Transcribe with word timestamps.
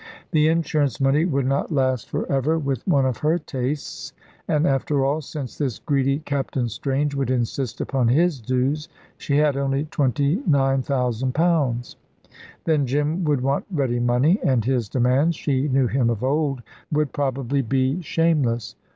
The 0.31 0.47
insurance 0.47 0.99
money 0.99 1.25
would 1.25 1.45
not 1.45 1.71
last 1.71 2.09
for 2.09 2.25
ever 2.25 2.57
with 2.57 2.87
one 2.87 3.05
of 3.05 3.17
her 3.19 3.37
tastes, 3.37 4.13
and 4.47 4.65
after 4.65 5.05
all 5.05 5.21
since 5.21 5.55
this 5.59 5.77
greedy 5.77 6.17
Captain 6.25 6.69
Strange 6.69 7.13
would 7.13 7.29
insist 7.29 7.79
upon 7.79 8.07
his 8.07 8.39
dues 8.41 8.89
she 9.19 9.37
had 9.37 9.55
only 9.55 9.83
twenty 9.91 10.41
nine 10.47 10.81
thousand 10.81 11.35
pounds. 11.35 11.97
Then 12.65 12.87
Jim 12.87 13.25
would 13.25 13.41
want 13.41 13.65
ready 13.69 13.99
money, 13.99 14.39
and 14.43 14.65
his 14.65 14.89
demands 14.89 15.35
she 15.35 15.67
knew 15.67 15.85
him 15.85 16.09
of 16.09 16.23
old 16.23 16.63
would 16.91 17.13
probably 17.13 17.61
be 17.61 18.01
shameless. 18.01 18.75